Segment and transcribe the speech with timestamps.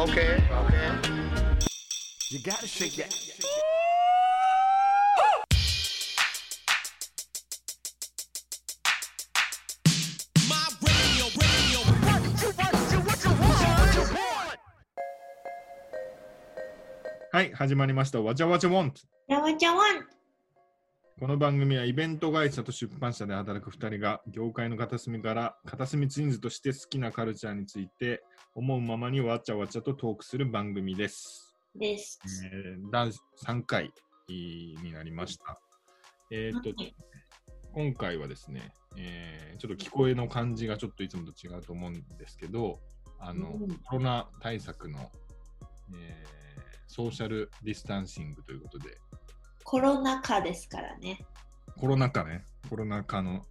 [0.00, 0.88] Okay, okay.
[2.30, 3.12] You gotta shake that.
[10.48, 11.80] My radio, radio.
[17.30, 18.22] はい、始まりました。
[18.22, 19.02] わちゃわちゃウォント。
[19.28, 20.06] やわちゃわん。
[21.20, 28.22] この番組はイベント会社と出版社で働く2人が業界の片隅から片隅ツインズとして好きなカルチャーについて
[28.54, 31.54] 思うままにわちゃわちゃとトークする番組です。
[31.76, 32.18] です。
[32.52, 33.08] えー、第
[33.46, 33.92] 3回
[34.28, 35.60] になりました。
[36.32, 36.94] えっ、と、はい
[37.72, 42.80] 今回はですね、えーちょっと聞こえの感じがちょっといつもと違うと思うんですけど、
[43.20, 44.98] あの、うんコロナ対策の、
[45.94, 46.30] えー
[46.88, 48.98] ソーシャルディスタンシングということで、
[49.62, 51.24] コロナ禍ですからね。
[51.78, 53.46] コロナ禍ね、コロナ禍の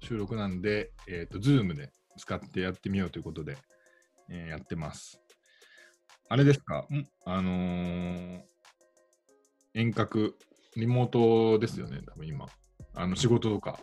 [0.00, 3.56] 収録なんで、えっ、と、ズームで使ってやってみようということで、
[4.30, 5.20] えーやってます。
[6.28, 6.86] あれですか？
[6.90, 8.40] んあのー
[9.74, 10.36] 遠隔、
[10.76, 12.46] リモートですよね、多分今。
[12.94, 13.78] あの、仕事とか。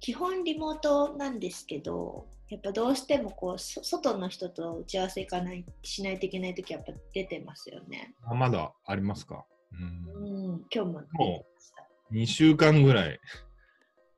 [0.00, 8.14] 基本リモートなんですけど、やっぱどうしてもこうそ外の人と打ち合わせ行かないしないといけないときやっぱ出てますよね。
[8.24, 9.46] あまだありますか？
[9.72, 11.88] うんうん、今日も出てました。
[12.12, 13.18] 2週間ぐらい、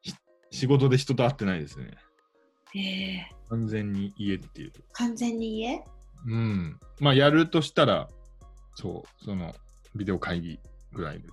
[0.02, 0.12] ひ
[0.50, 1.92] 仕事で人と会ってないですね。
[2.75, 4.72] ええ完全に家っていう。
[4.92, 5.84] 完全に家？
[6.27, 6.81] うん。
[7.00, 8.08] まあ、やるとしたら、
[8.75, 9.55] そう、その、
[9.94, 10.58] ビデオ会議
[10.92, 11.28] ぐらいで。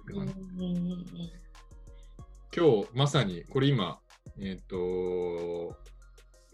[2.55, 3.99] 今日、まさに、これ今、
[4.39, 5.75] えっ、と、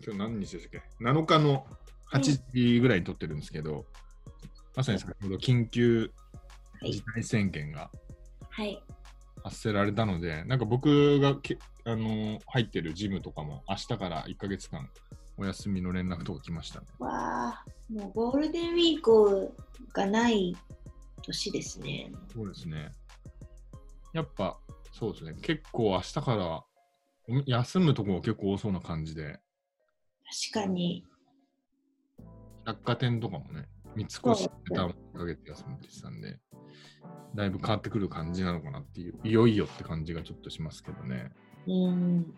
[0.03, 1.65] 今日何日でしたっけ ?7 日の
[2.13, 2.19] 8
[2.53, 3.85] 時ぐらいに撮ってるんですけど、
[4.75, 6.11] まさに先ほど緊急
[6.79, 7.89] はい事態宣言が
[8.49, 8.81] はい。
[9.43, 11.57] 発せられたので、なんか僕がけ、
[11.87, 14.89] あの入ってるジムとかも、明日から1ヶ月間
[15.37, 16.87] お休みの連絡とか来ましたね。
[16.99, 19.55] わあ、もうゴールデンウィーク
[19.93, 20.53] がない
[21.21, 22.11] 年ですね。
[22.33, 22.91] そうですね。
[24.13, 24.59] やっぱ、
[24.91, 25.35] そうですね。
[25.41, 26.45] 結構明日から
[27.29, 29.39] お休むところ結構多そうな感じで、
[30.51, 31.05] 確かに。
[32.65, 36.37] 百貨店とかもね、三越ですねネタをかけて休むって言ってたんで、
[37.33, 41.31] だいぶ変わってくる感じなのかなっていう、いよいよって感じがちょっとしますけどね。
[41.67, 42.33] うん。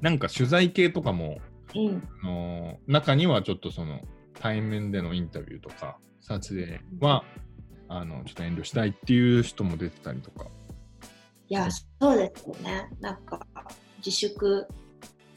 [0.00, 1.38] なんか取材系とかも、
[1.74, 2.02] うん。
[2.22, 4.00] あのー中にはちょっとその
[4.34, 7.24] 対面でのインタビューとか、撮影は、
[7.88, 10.46] あの、ちょっと遠慮したいっていう人も出てたりとか。
[11.48, 11.68] いや、
[12.00, 12.88] そうですよね。
[13.00, 13.46] なんか、
[13.98, 14.66] 自粛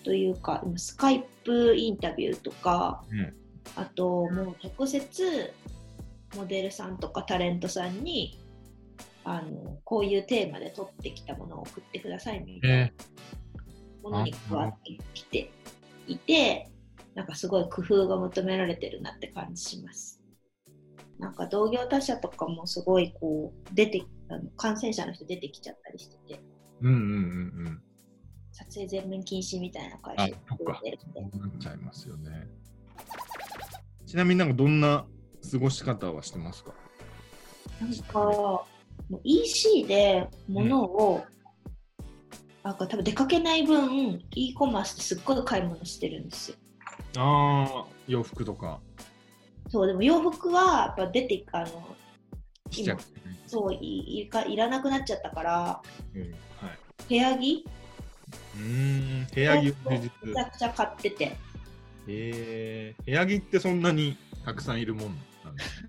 [0.03, 3.33] というか、今スカイプインタビューとか、うん
[3.75, 5.53] あと、もう直接、
[6.35, 8.39] モデルさんとかタレントさんに、
[9.25, 12.93] あのこういうテーマで撮ってきたものを送ってくださいみたいなえ
[14.03, 15.51] ものに加わってきて
[16.07, 16.69] いて、
[17.15, 20.21] なんかすごい工夫が求められてるなって感じします。
[21.17, 26.41] なんか同業他社とかもすごいこう出てあの感染者の人出てきちゃったりしてて、
[26.81, 27.81] うんうんうんうん。
[28.51, 30.99] 撮影全面禁止みたいな会あ社そっか出てる
[31.39, 32.47] なっちゃいますよね。
[34.05, 35.05] ちなみになんかどんな
[35.51, 36.73] 過ごし方はしてますか？
[37.81, 38.65] なんか
[39.09, 41.23] もう EC で物を、
[42.63, 46.57] なんか多分出かけない分 e コマースですっごい買い物してるんですよ。
[47.17, 48.79] ああ、洋服とか
[49.69, 51.95] そうでも洋服はやっぱ出てあの。
[53.47, 55.81] そういいかいらなくなっちゃったから
[56.13, 56.33] うん、はい。
[57.07, 57.65] 部屋着？
[58.55, 58.61] うー
[59.23, 60.39] ん、部屋着を充実めち。
[60.39, 61.37] ゃくちゃ買ってて
[62.07, 65.83] えー、部屋着ってそんなにたくさんいるもんなんです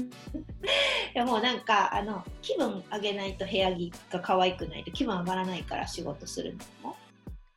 [0.36, 0.44] ね。
[1.14, 6.96] いやもうなんかあの気分上げないと部屋着が可愛くないと気分上がらないから仕事するのも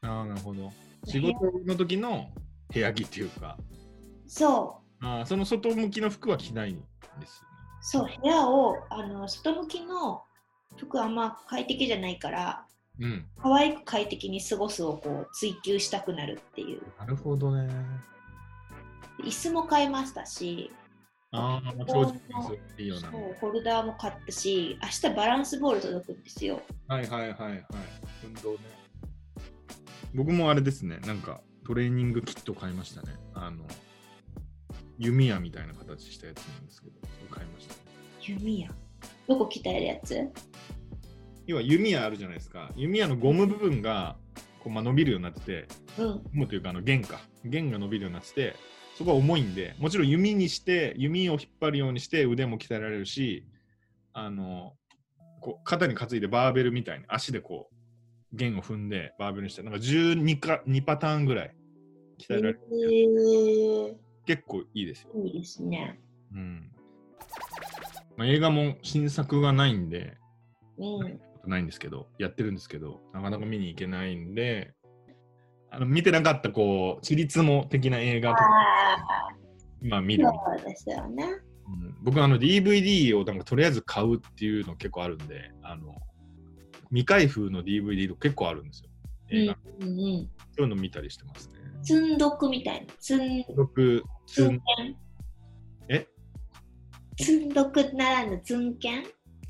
[0.02, 0.72] ああ、なるほど。
[1.06, 2.30] 仕事の時の
[2.74, 3.58] 部屋着っていうか、
[4.28, 6.82] そうあーその外向きの服は着ないん
[7.20, 7.44] です
[7.82, 10.24] そう部屋をあの外向きの
[10.78, 12.66] 服あんま快適じゃないから
[13.00, 13.26] よね。
[13.42, 16.94] 可愛く快適に過ごすをこう追求したくなるっていううん。
[17.00, 17.70] なるほどね。
[19.24, 20.72] 椅子も買いましたし
[21.32, 23.12] ああ、長時間いいよな。
[23.12, 27.66] そうホルダーも買ったし明日バランスボール届くんですよはいはいはいはい。
[28.26, 28.58] 運動ね。
[30.16, 33.14] 僕もあれですね、なんかトレーニングキット買いましたね。
[33.36, 33.64] あの、
[34.98, 36.96] 弓矢みたいな形したやつなんですけど、
[37.30, 37.80] 買いましたね。
[38.22, 38.70] 弓矢？
[39.28, 40.28] どこ鍛えるやつ？
[41.46, 42.72] 要は弓矢あるじゃないですか。
[42.76, 44.18] 弓矢のゴム部分が
[44.64, 45.68] こう、まあ、伸びるようになってて、
[46.00, 47.20] うんゴムというかあの弦か。
[47.46, 48.56] 弦が伸びるようになってて、
[49.00, 53.46] そこは重いんで、もちろん弓にして、弓を引っ張るようにして腕も鍛えられるし、
[54.12, 54.74] あの、
[55.40, 61.56] こう肩に担いでバーベルみたいに足でこう弦を踏んでバーベルにしてなんか12か2パターンぐらい
[62.20, 65.98] 鍛えられる、えー、結構いいですよ、いいですね。
[66.34, 66.70] うん。
[68.18, 70.18] まあ、映画も新作がないんで、
[70.78, 71.22] うん。
[71.50, 74.74] ないんですけど、やってるんですけど、なかなか見に行けないんで、
[75.72, 79.30] あの見てなかった、こう、ちりつも的な映画とか、あ
[79.82, 80.28] 今見る。
[80.28, 81.24] あ、そうですよね。
[81.68, 85.96] うん僕、あの、DVD をなんかとりあえず買うっていうの結構あるんで、あの、
[86.90, 88.90] 未開封の DVD とか結構あるんですよ。
[89.30, 89.58] 映画。
[89.82, 90.30] うんうんうん。
[90.58, 91.54] そういうの見たりしてますね。
[91.84, 92.94] 積んどくみたいな。
[93.00, 94.96] 積ん僕、つん積んけん？
[95.90, 96.08] え？
[97.18, 99.04] 積んどくならぬ積んけん？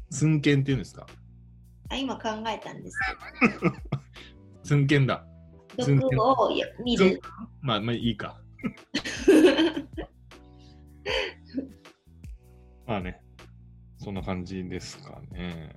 [0.10, 1.08] 寸剣っていうんですか？
[1.90, 2.98] あ今考えたんです
[4.64, 5.24] 寸剣だ。
[5.24, 5.29] けど、
[5.86, 7.20] 毒をや見る。
[7.62, 8.40] まあ、まあいいか。
[12.86, 13.22] まあね、
[13.98, 15.76] そんな感じですかね。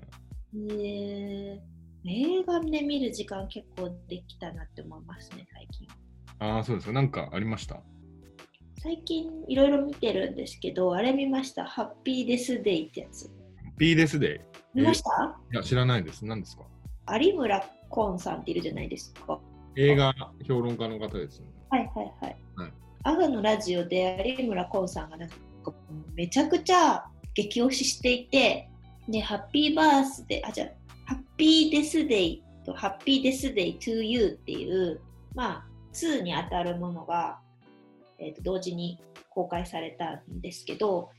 [0.55, 1.73] えー
[2.05, 5.87] 映画で見る時間結構できたなって思いますね、最近。
[6.41, 6.93] ああ、そうですか。
[6.93, 7.81] なんかありました？
[8.83, 11.65] 最近いろいろ見てるんですけど、あれ見ました？
[11.65, 13.31] ハッピーデスデイってやつ。
[13.79, 14.45] ?P ですで。
[14.75, 15.39] 見ました？
[15.53, 16.27] いや、知らないです。
[16.27, 16.65] 何ですか？
[17.21, 19.41] 有村昆さんっているじゃないですか。
[19.77, 20.15] 映画
[20.47, 21.53] 評論家の方ですよね。
[21.71, 22.37] はいはいはい。
[22.57, 22.73] はい
[23.05, 25.37] アフのラジオで有村昆さんがなんか
[26.15, 27.05] めちゃくちゃ
[27.35, 28.69] 激推ししていて、
[29.09, 30.69] で、ハッピーバースデー、あ、じゃあ
[31.07, 35.01] ハッピーデスデイとハッピーデスデイ to you っていう、
[35.35, 37.41] まあ、2に当たるものが、
[38.19, 41.11] えーと同時に公開されたんですけど、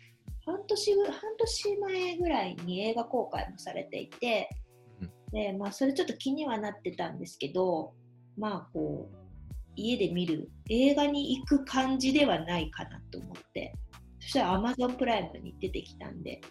[0.46, 4.50] 半年ぐ半年前ぐらいに映画公開もされていて、
[5.02, 7.94] うんで、まあ、それちょっと気にはなってたんですけど、
[8.38, 9.16] まあ、こう、
[9.76, 13.74] 家で見る映画に行く感じではないかなと思って、
[14.20, 16.42] そしたら Amazon プライムに出てきたんで、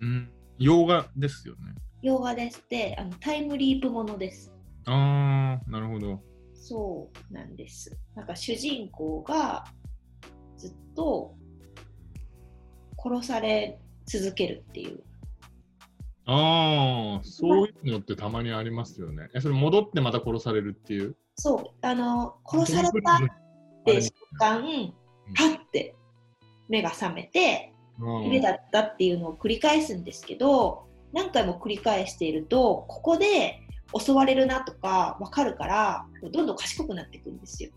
[0.00, 0.30] うん。
[0.58, 1.74] 洋画ですよね。
[2.02, 4.52] 洋画ですってあのタイムリープものです。
[4.84, 6.22] ああ、なるほど。
[6.54, 7.96] そうなんです。
[8.14, 9.64] なんか主人公が
[10.56, 11.34] ずっと
[12.96, 15.02] 殺され続けるっていう。
[16.26, 19.28] ああ、そういうのってたまにありますよね。
[19.34, 21.16] え、それ戻ってまた殺されるっていう？
[21.36, 23.20] そう、あの、殺されたっ
[23.84, 25.94] て瞬間、はって
[26.68, 27.76] 目が覚めて、うん
[28.24, 33.60] 夢だったっていうのを繰り返すんですけど、何回も繰り返していると、ここで
[33.98, 37.70] 襲われるなとか分かるから、どんどん賢くなっていくんですよ。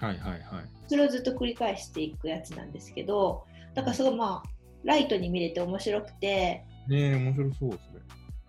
[0.00, 0.42] はいはいはい。
[0.86, 3.44] それをずっと繰り返していくやつなんですけど、
[3.74, 4.50] だからすごいまあ、
[4.84, 8.00] ライトに見れて面白くて、ねえ、面白そうですね。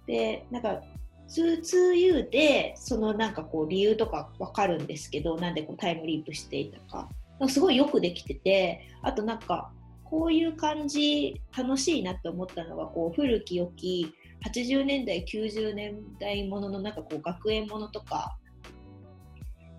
[0.06, 0.82] で、なんか、
[1.30, 7.10] 2-2U で、そのなんかこう理由とかわかるんですけど、なんでこうタイムリープしていたか。
[7.48, 9.72] すごいよくできてて、あとなんか、
[10.04, 14.12] こういう感じ楽しいなって思ったのが、こう古き良き
[14.44, 18.38] 80年代、90年代もののなんかこう学園ものとか、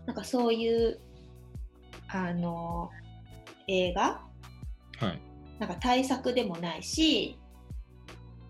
[0.06, 1.00] なんかそういう、
[2.08, 2.90] あの、
[3.66, 4.22] 映画？
[4.98, 5.20] はい。
[5.58, 7.38] なんか大作でもないし、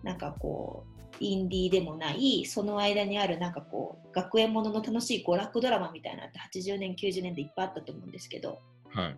[0.03, 0.90] なんかこう、
[1.21, 8.59] インディーでもない、その間にあるなんかこう、学園ものの楽しい娯楽ドラマみたいなのって80年、90年でいっぱいあったと思うんですけど、
[8.89, 9.17] はい。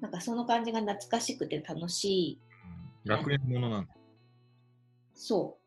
[0.00, 2.40] なんかその感じが懐かしくて楽しい、
[3.04, 3.94] 学園ものなんだ。
[5.14, 5.58] そ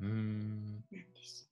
[0.00, 0.84] うーん。
[0.90, 1.50] うなんです。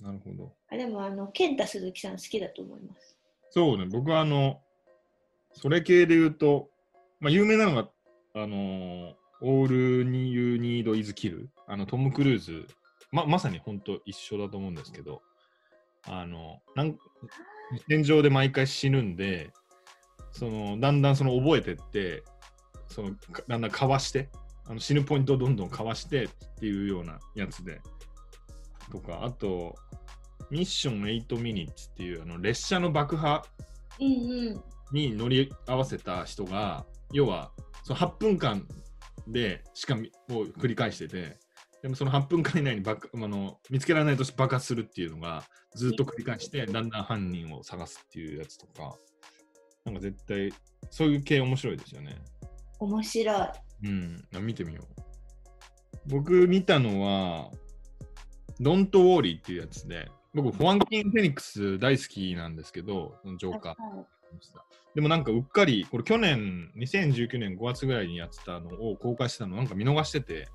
[0.00, 0.52] なるほど。
[0.70, 3.18] あでもあの、健太鈴木さん好きだと思います。
[3.50, 4.60] そうね、僕はあの、
[5.52, 6.70] それ系で言うと、
[7.20, 7.90] まあ、有名なのが、
[8.34, 10.02] あのー、All You
[10.56, 11.46] Need Is Kill？
[11.66, 12.66] あの、トム・クルーズ、
[13.10, 15.22] ま、まさに本当一緒だと思うんですけど、
[16.06, 16.98] あの、なん
[17.88, 19.50] 戦場で毎回死ぬんで、
[20.32, 22.22] その、だんだんその覚えてって、
[22.88, 24.28] その、かだんだんかわして、
[24.66, 26.28] あの死ぬポイントをどんどんかわしてっ
[26.58, 27.80] ていうようなやつで、
[28.90, 29.74] とか、あと、
[30.50, 33.42] ミッション8ミニッツっていうあの列車の爆破。
[34.92, 37.50] に乗り合わせた人が、要は
[37.84, 38.66] その8分間
[39.28, 41.38] でしかみを繰り返してて、
[41.82, 45.44] でもその8分間以内に爆あの見つけられないと爆発するっていうのが
[45.74, 48.96] ずっと繰り返して、だんだん犯人を探すっていうやつとか、
[49.84, 50.52] なんか絶対、
[50.90, 52.16] そういう系面白いですよね。
[52.78, 53.48] 面白い。
[53.84, 55.02] うん、あ見てみよう。
[56.06, 57.50] 僕見たのは、
[58.60, 63.74] Don't Worry っていうやつで、僕、フォアンキン・フェニックス大好きなんですけど、そのジョーカー。
[64.94, 70.48] でもなんかうっかり、これ去年、2019年5月ぐらいにやってたのを公開してたのなんか見逃してて、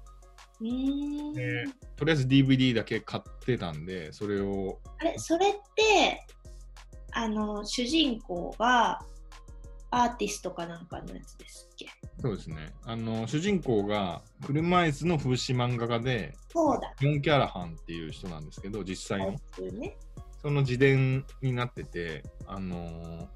[0.60, 1.66] うー
[1.96, 6.26] とりあえず DVD だけ買ってたんで、それを、あれ、それって、
[7.12, 9.00] あの、主人公が
[9.92, 11.88] アーティストかなんかのやつですっけ？
[12.20, 16.94] そうですね、あの、主人公が車椅子の風刺漫画家で、そうだ。
[17.00, 19.32] ジョン・キャラハンっていう人なんですけど、実際の。
[19.34, 19.98] ですよね。
[20.42, 23.28] その自伝になってて、あのー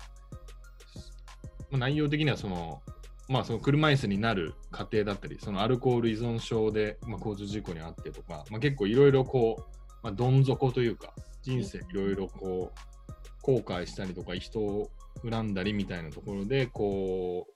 [1.72, 2.82] まあ内容的にはその
[3.30, 14.90] まあ、その車椅子になる過程だったり、そのアルコール依存症で、まあ、交通事故に遭ってとか、まあ、結構いろいろこう、まあ、どん底というか、人生いろいろこう、後悔したりとか、人を
[15.30, 17.48] 恨んだりみたいなところで、こ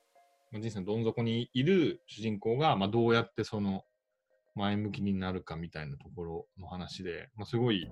[0.54, 3.84] う、人生のどん底にいる主人公が、まあ、どうやってその
[4.56, 7.90] 前向きになるかみたいなところの話で、まあ、すごい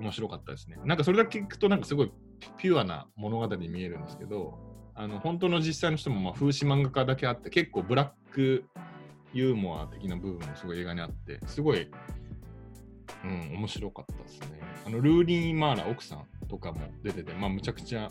[0.00, 0.76] 面白かったですね。
[0.84, 2.10] なんかそれだけ聞くと、なんかすごい
[2.58, 4.58] ピュアな物語に見えるんですけど、
[4.94, 8.64] あの本当の実際の人もまあ風刺漫画家だけあって、結構ブラック
[9.32, 11.90] ユーモア的な部分もすごい映画にあって、すごい、
[13.24, 14.60] うん、面白かったですね。
[14.86, 18.10] あのルーリー・マーラ奥さんとかも出てて、まあ、むちゃくちゃ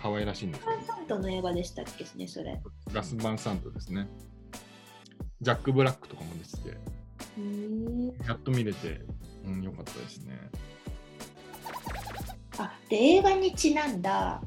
[0.00, 2.60] 可愛らしいんですけどサントの映画でしたっけね、それ。
[2.92, 4.08] ガス・バンサントですね。
[5.40, 6.78] ジャック・ブラックとかも出てて、
[8.26, 9.00] やっと見れて、
[9.44, 10.38] うん、よかったですね。
[12.58, 14.40] あで映画にちなんだ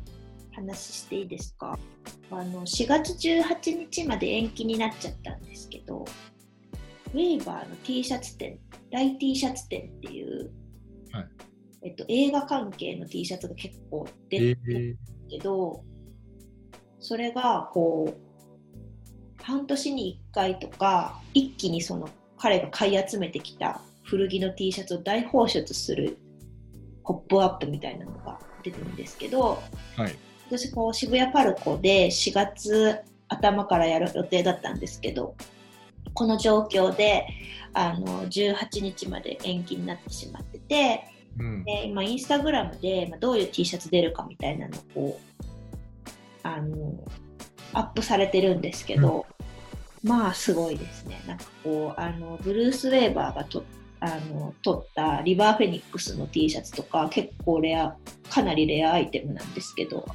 [0.52, 1.78] 話していいですか？
[2.32, 6.06] あの4月18日まで延期になっちゃったんですけど
[7.14, 8.60] ウェイバーの T シャツ店
[8.92, 10.52] 大 T シャツ店っていう、
[11.12, 11.28] はい。
[11.82, 14.98] えっと、映画関係の T シャツが結構出えてる
[15.30, 15.82] けど、
[17.00, 26.18] それがこう半年に1回とか一気にその彼が買い集めてきた古着の T シャツを大放出する
[27.10, 29.60] ポップアップみたいなのが出てるんですけど
[29.98, 30.16] はい。
[30.48, 35.36] 私こう渋谷パルコで4月頭からやる予定だったんですけど
[36.14, 37.28] この状況で
[37.74, 41.04] あの18日まで延期になってしまってて
[41.40, 41.64] うん。
[41.64, 45.20] で今インスタグラムで、まあ、どういう T シャツ出るかみたいなのを
[46.44, 46.94] あの
[47.74, 49.28] アップされてるんですけど、
[50.04, 53.64] まあすごいですねなんかこうあのブルース・ウェーバーがと
[54.02, 57.96] あの撮ったリバー・フェニックスの T シャツとか結構レア
[58.30, 60.06] かなりレアアイテムなんですけど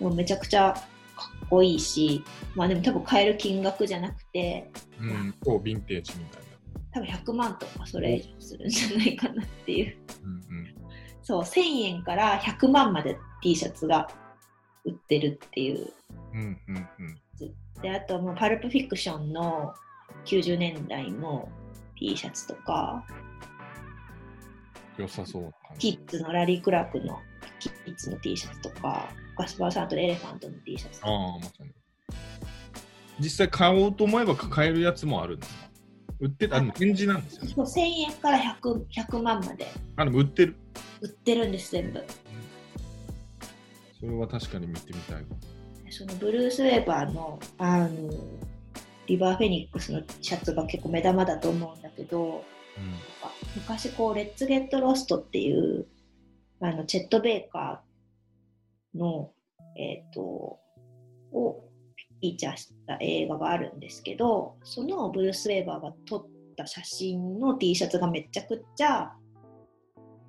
[0.00, 0.74] もうめちゃくちゃ
[1.16, 2.22] かっこいいし
[2.54, 4.70] まあでも多分買える金額じゃなくて
[5.00, 5.34] うん。
[5.44, 6.42] こう、ヴィンテージみたい
[6.90, 9.86] 多分100万とかそれ以上するんじゃないかなっていう。
[9.86, 9.92] な。
[10.24, 10.74] うんうん。
[11.22, 14.08] そう、1000円から100万まで T シャツが
[14.84, 15.92] 売ってるっていう。
[16.32, 17.18] うんうんうん。
[17.82, 19.74] で、あともうパルプフィクションの
[20.24, 21.48] 90年代の
[21.98, 23.04] T シャツとか、
[24.96, 25.92] 良さそうな感じ。
[25.96, 27.18] キッズのラリー・クラークの
[27.58, 31.12] キッズの T シャツとか、ガスパーサントのエレファントの T シャツとか。
[31.12, 31.70] ああ、まさに。
[33.20, 35.68] 実際買おうと思えば買えるやつもあるんですか？
[36.20, 37.52] 売ってた、あでも展示なんですよね。
[37.54, 40.56] そう1000円から 100, 100万まであ、でも売ってる。
[41.00, 42.04] 売ってるんです、全部。
[44.00, 45.24] それは確かに見てみたい。
[45.90, 47.88] そのブルース・ウェーバーのあの
[49.08, 52.44] リバー・フェニックスのシャツが結構目玉だと思うんだけど、
[52.76, 52.94] うん。
[53.56, 55.86] 昔こう、レッツ・ゲット・ロストっていう、
[56.60, 59.32] あの、チェット・ベイカーの、
[59.76, 60.60] えっ、と、
[61.32, 61.64] を
[61.96, 69.12] フィーチャーした映画があるんですけど、そのブルース・ウェーバーが撮った写真の T シャツがめちゃくちゃ、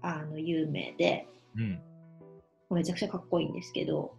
[0.02, 1.82] あの、有名で、うん。
[2.72, 4.14] めちゃくちゃかっこいいんですけど、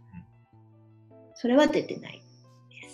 [1.35, 2.21] それは出てない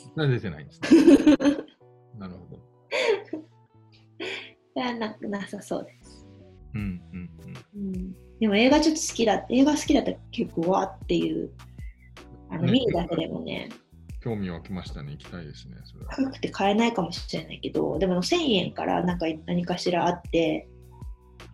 [0.06, 0.12] です。
[0.14, 1.56] それは出てないんですね。
[2.18, 2.60] なるほど。
[4.74, 6.26] それはななさそうです。
[6.74, 7.30] うんうん
[7.74, 7.86] うん。
[7.86, 11.50] うん、でも映画ちょっと好きだ映画好きだったら結構わーっていう
[12.50, 13.68] あのね見るだけでもね
[14.22, 15.12] 興味湧きましたね。
[15.12, 15.76] 行きたいですね。
[15.84, 16.10] それは。
[16.10, 20.68] 高くて買えないかもしれないけどでも1000円からなんか何かしらあって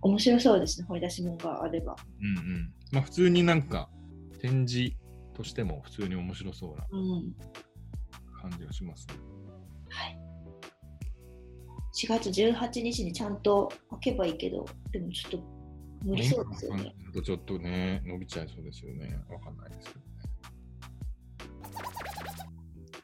[0.00, 2.72] 面白そうですね掘り出し物があれば、うんうん。
[2.92, 3.88] まあ普通になんか
[4.40, 4.96] 展示
[5.34, 7.34] としても普通に面白そうなうん
[8.42, 9.14] 感じがしますね。
[9.88, 10.18] はい、
[11.94, 15.38] 4月18日にちゃんと開けばいいけどでもちょっと
[16.04, 16.94] 無理そうですよね。
[17.24, 19.16] ちょっとね、伸びちゃいそうですよね。
[19.28, 20.06] わかんないですけどね。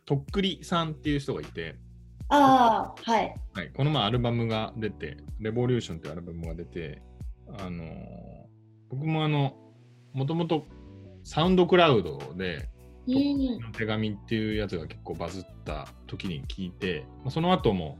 [0.04, 1.76] とっくりさんっていう人がいて、
[2.30, 7.00] ああはいはい、この前アルバムが出て、レボリューションっていうアルバムが出て、
[7.58, 8.28] あのー
[8.90, 9.54] 僕もあの、
[10.12, 10.64] もともと
[11.24, 12.68] サウンドクラウドで、
[13.08, 17.98] うん手紙っていうやつが結構バズった時に聞いて、まあその後も、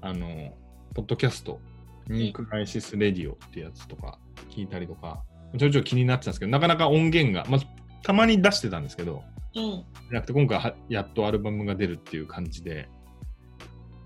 [0.00, 0.54] あの、
[0.94, 1.60] ポッドキャスト
[2.08, 4.18] にクライシスレディオってやつとか
[4.50, 5.22] 聞いたりとか、
[5.58, 7.60] ちょいちょい気になってたんですけど、なかなか音源が、まあ、
[8.02, 9.22] たまに出してたんですけど、
[9.54, 12.88] うんじゃなくて今回はやっとアルバムが出るっていう感じで、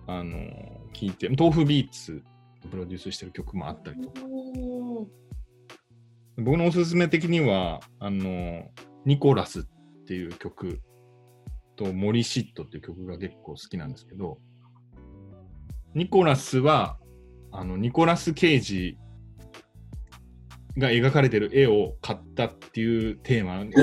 [0.06, 0.38] あの、
[0.92, 2.22] 聞いて、豆腐ビーツ
[2.70, 5.22] プロデュースしてる曲もあったりとか、うん
[6.38, 8.70] 僕のおすすめ的には、あの、
[9.04, 9.62] ニコラスっ
[10.04, 10.80] ていう曲
[11.76, 14.38] とモリシットっていう曲が結構好きなんですけど、
[15.94, 16.98] ニコラスは、
[17.50, 18.96] あの、ニコラス・ケイジ
[20.78, 23.64] が描かれてる絵を買ったっていうテーマを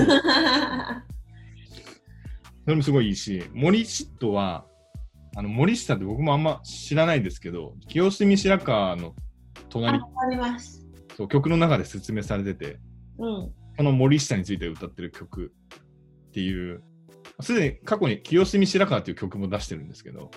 [2.66, 4.66] それもすごいいいし、森シットは、
[5.36, 9.16] あの森下って僕もあんま知らないですけど、清澄白河の
[9.58, 10.00] あ、隣。
[11.16, 12.80] そう曲の中で説明されてて、
[13.20, 13.52] うん。
[13.78, 15.54] その森下について歌ってる曲
[16.30, 16.82] っていう、
[17.42, 20.32] すでに過去に清澄白河っていう曲も出してるんですけど、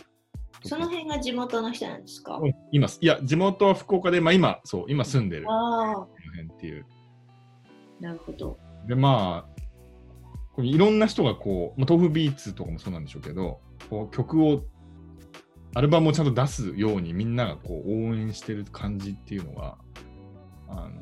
[0.65, 2.41] その辺が地元の人なんですか？
[2.71, 5.47] 今、いや、地元は福岡で、まあ今、そう、今住んでる。
[5.47, 6.87] こああ、の辺っていう。
[8.01, 8.59] なるほど。
[8.87, 9.63] で、まあ、
[10.55, 14.63] これいろんな人がこう、まあ、豆腐ビーツとかもそうなんでしょうけど、こう曲を、
[15.75, 19.79] アルバムをちゃんと出すようにみんながこう応援してる感じっていうのが、
[20.69, 21.02] あの、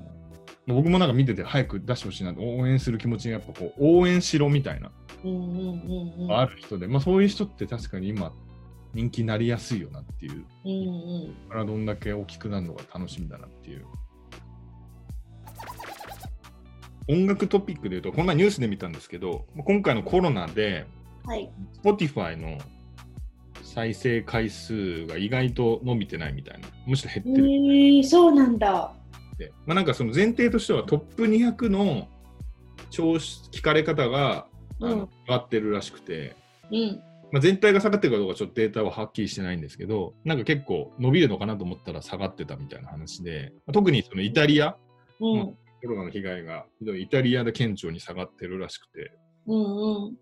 [0.72, 4.90] 僕もなんか見てて早く出してほしいなと応援する気持ちがやっぱこう応援しろみたいな。
[6.34, 8.32] ある人で、まあそういう人って確かに今
[8.94, 10.74] 人気になりやすいよなっていう、うんう
[11.30, 11.34] ん。
[11.48, 13.84] これはどんだけ大きくなるのが楽しみだなっていう。
[17.08, 20.86] 音楽トピックでいうと、この前ニュースで見たんですけど、今回のコロナで、
[21.24, 21.50] はい。
[21.82, 22.58] Spotify の
[23.62, 28.94] 再生回数が意外と伸びてないみたいな、むしろ減えってるー、そうなんだ。
[29.66, 32.08] まあ、なんかその前提としてはトップ200の
[32.90, 33.20] 聴取
[33.52, 34.46] 聞かれ方が、
[34.80, 36.36] 上がってるらしくて、
[36.70, 37.02] うん。
[37.32, 44.76] まあ、全体が下がってるかどうかちょっとデータははっきりしてないんですけど、なんか結構伸びるのかなと思ったら下がってたみたいな話で、特にそのイタリア、
[45.20, 45.40] うん。
[45.40, 49.12] うんコロナの被害がイタリアで顕著に下がってるらしくて、
[49.46, 50.16] うんうん。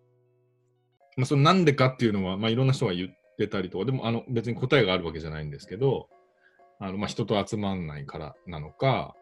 [1.16, 6.08] まあ、そのなんでかっていうのは、まあ、いろんな人が言ってたりとか、でもあの別に答えがあるわけじゃないんですけど、
[6.80, 9.14] あのまあ人と集まんないからなのか、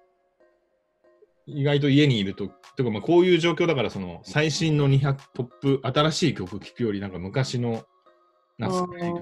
[1.46, 7.84] 意外と家にいると、てかまあこういう状況だから、その最新の200トップ、新しい曲聴くより、なんか昔の
[8.58, 9.12] 懐かしい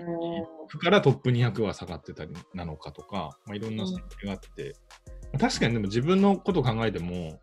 [0.70, 4.74] 曲からトップ200は下がってたりなのかとか、まあ、いろんな説明があって、
[5.38, 7.40] 確かにでも自分のことを考えても、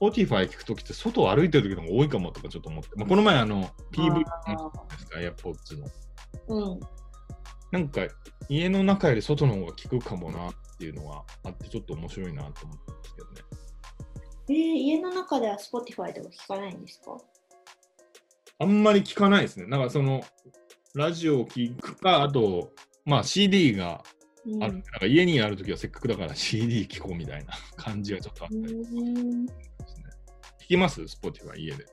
[0.00, 5.88] Spotify 聞くときって外を歩いてる時の方が多いかもとかちょっと思って、まあ、この前あの PV あですか、AirPods の。
[6.48, 6.80] うん。
[7.70, 8.02] なんか
[8.48, 13.40] 家の中より外の方が効くかもなっていうのはあって、ちょっと面白いなと思ったんですけどね。
[14.48, 17.16] えー、家の中では Spotify では聞かないんですか？
[18.58, 19.66] あんまり聞かないですね。
[19.66, 20.22] なんかその、
[20.94, 22.72] ラジオを聞くか、あと、
[23.04, 24.02] まあ CD が
[24.46, 29.46] うんある、なんか家にあるときはせっかくだから CD 聞こうみたいな感じがちょっとあったりしうん。
[29.46, 30.04] ますね。
[30.62, 31.84] 聞きます ?Spotify 家で。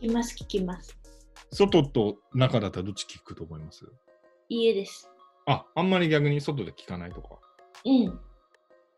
[0.00, 0.96] 聞きます、聞きます。
[1.52, 3.84] 外と中だったらどっち聞くと思います？
[4.50, 5.08] 家です。
[5.46, 7.38] あ、あんまり逆に外で聞かないとか。
[7.84, 8.20] うん。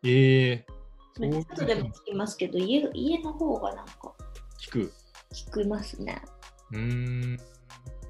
[0.05, 0.67] ええ
[1.15, 4.15] そういう外でも聞きますけど、家家の方がなんか
[4.59, 4.93] 聞く。
[5.33, 6.23] 聞きますね。
[6.73, 7.37] うーん。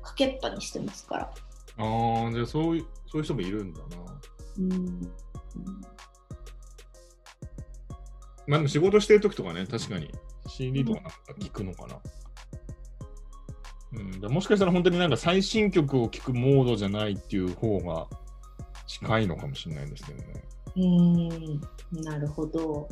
[0.02, 1.22] かけっぱにしてますから。
[1.24, 3.87] ああ、じゃあそういう、そういう人もいるんだな。
[4.59, 5.12] うん。
[8.46, 10.12] まあでも仕事してるときとかね、確かに
[10.46, 11.96] CD とかなんか聞くのかな。
[11.96, 12.00] うん、
[13.92, 18.07] だからもしかしたら本当になんか最新曲を聴くモードじゃないっていう方が
[18.87, 20.44] 近いのかもしれないですけどね。
[20.76, 22.02] うん。
[22.02, 22.88] なるほど。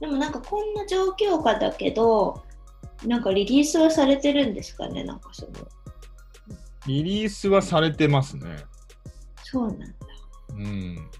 [0.00, 2.42] でもなんかこんな状況下だけど、
[3.06, 5.52] なんかリリースはされてるんですかね、なんかその。
[6.86, 8.56] リリースはされてますね。
[9.44, 9.86] そうなんだ。
[10.50, 11.10] うん。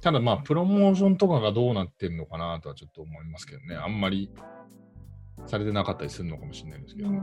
[0.00, 3.76] ただまあ、プロモーションとかがどうなってるのかなとはちょっと思いますけどね。
[3.76, 4.30] あんまり
[5.46, 7.20] されてなかったりするのかもしれないですけどね。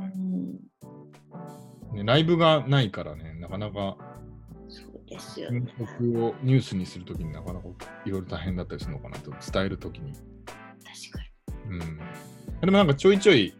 [1.93, 3.97] ねライブがないからね、なかなか
[4.69, 5.73] そうですよ新ね。
[5.77, 7.67] 曲をニュースにするときになかなか
[8.05, 10.13] いろいろ大変だったりするのかなと伝えるときに。
[10.13, 11.19] 確か
[11.69, 11.79] うん。
[12.61, 13.53] でもなんかちょいちょい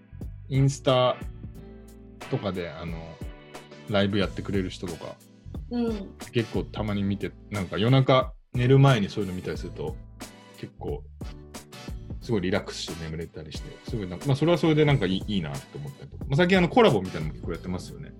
[0.49, 1.15] インスタ
[2.29, 2.97] とかであの
[3.89, 5.15] ライブやってくれる人とか
[5.69, 5.85] に。
[5.85, 6.15] うん。
[6.31, 9.95] 結構たまに見て、なんか夜中寝る前にそういうの見たりすると
[10.57, 11.03] 結構
[12.27, 18.11] すごいリラックスして眠れたりして、すごいなんか、まあそれはそれでなんかいいいいなと思ったりとか、まあ、最近あのコラボみたいなのも結構やってますよね。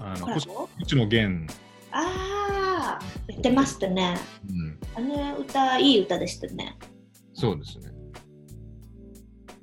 [0.00, 0.40] あの、コラボ？
[0.54, 1.46] こっちの弦、
[1.90, 4.16] ああ、やってましたね。
[4.96, 6.78] うん、あの歌、いい歌でしたね。
[7.34, 7.90] そうですね。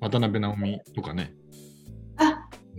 [0.01, 1.33] 渡辺直美とかね、
[2.17, 2.37] あ、や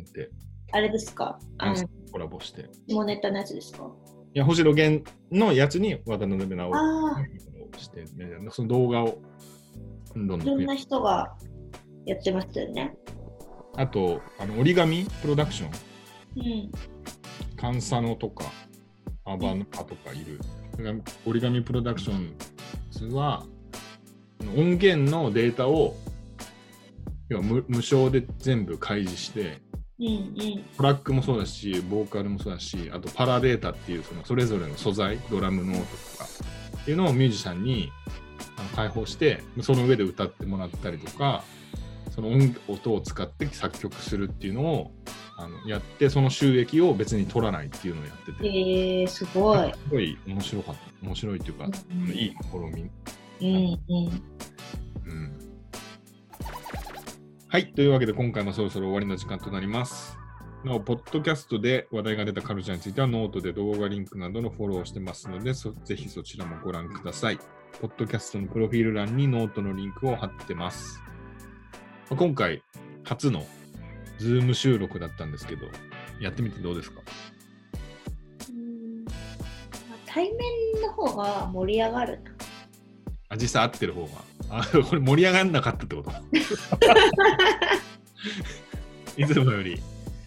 [0.09, 0.31] って
[0.71, 1.41] あれですか？
[1.59, 2.69] あの、コラボして。
[2.87, 3.91] 下ネタのやつですか？
[4.33, 6.81] いや、星野源のやつに渡辺直美あ
[7.75, 8.07] をして、ね、
[8.53, 9.19] その動画を
[10.17, 11.37] いろんな人が
[12.07, 12.97] やってましたよね。
[13.77, 15.05] あと、あの折り紙？
[15.21, 15.71] プロダクション、
[16.37, 16.71] うん。
[17.57, 18.45] カンサノとか、
[19.25, 20.41] アバナパとかいる。
[20.75, 22.35] それが折り紙プロダクション
[22.91, 23.45] ズは、
[24.57, 25.95] 音源のデータを
[27.29, 29.61] 要は無無償で全部開示して、
[29.99, 30.65] うんうん。
[30.77, 36.25] トラックもそうだし、ボーカルもそうだし、あとパラデータっていうそのそれぞれの素材、ドラムノートとか
[36.83, 37.91] っていうのをミュージシャンに
[38.69, 41.45] 開放して、その上で歌ってもらったりとか、
[42.11, 44.93] その音音を使って作曲するっていうのを
[45.37, 49.73] あのやって、その収益を別に取らないっていうのをやってて、えー、すごい。
[49.73, 51.07] すごい面白かった。
[51.07, 52.91] 面白いっていうか、うんいい試み。
[53.41, 54.23] うんうん。
[55.07, 55.47] うん
[57.49, 57.73] はい。
[57.73, 60.19] というわけで、今回もそろそろ終わりの時間となります。
[60.65, 67.39] なお、ポッドキャストで話題が出たカルチャーについては、ノートで動画リンクなどのフォローをしてますので、そぜひそちらもご覧ください。
[67.81, 71.01] ポッドキャストのプロフィール欄にノートのリンクを貼ってます。
[72.11, 72.63] まあ今回、
[73.05, 73.45] 初の
[74.19, 75.67] ズーム収録だったんですけど、
[76.21, 77.01] やってみてどうですか？
[80.07, 82.31] 対面の方が盛り上がるな。
[83.29, 84.11] あ、実際合ってる方が。
[84.51, 86.11] あ、これ盛り上がんなかったってこと？
[89.21, 89.79] いつもより。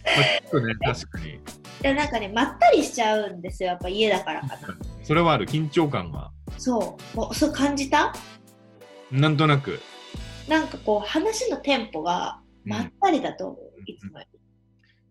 [0.04, 0.14] まあ、
[0.50, 1.40] ちょっとね、確かに。
[1.82, 3.70] でなんかね、まったりしちゃうんですよ。
[3.70, 4.58] やっぱ家だからかな。
[5.02, 7.16] それはある緊張感がそう。
[7.16, 8.14] もうそう感じた？
[9.10, 9.80] なんとなく、
[10.46, 14.38] なんかこう話のテンポがうんまったりだと思う、うんいつもより。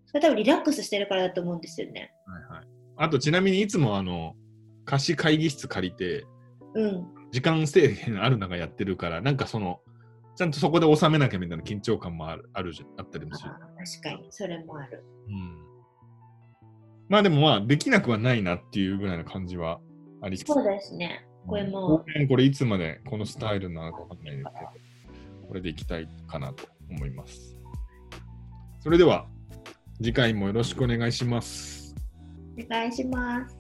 [0.06, 2.14] それ多分リラックスしてるからだと思うんですよね。
[2.28, 4.36] はいはい、あとちなみにいつもあの
[4.86, 6.26] 貸し会議室借りて
[6.76, 7.08] うん。
[7.32, 9.82] 時間制限ある中やってるからなんかその
[10.36, 15.04] ちゃんとそこで収めなきゃみたいな緊張感もあるあるじゃあったりもする、あ確かに、それもある。
[15.28, 15.58] うん、
[17.08, 19.80] まあでもまあできなくはないなっていうぐらいの感じは
[20.24, 21.24] ありそうですね。
[21.50, 27.58] これも、これいつまでこのスタイルなのかわかんないですけど、これでいきたいかなと思います。
[28.82, 29.28] それでは、
[29.98, 31.96] 次回もよろしくお願いします。
[32.58, 33.59] お願いします。